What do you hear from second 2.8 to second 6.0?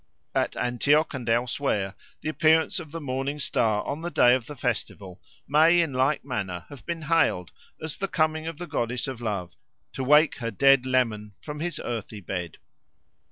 the Morning Star on the day of the festival may in